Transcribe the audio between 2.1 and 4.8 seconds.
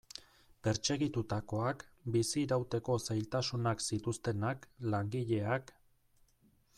bizirauteko zailtasunak zituztenak,